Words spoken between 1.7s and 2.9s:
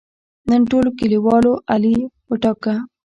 علي وټاکه.